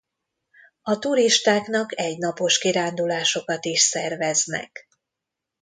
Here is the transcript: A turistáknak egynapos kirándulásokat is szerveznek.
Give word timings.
A 0.81 0.99
turistáknak 0.99 1.99
egynapos 1.99 2.57
kirándulásokat 2.59 3.65
is 3.65 3.81
szerveznek. 3.81 4.87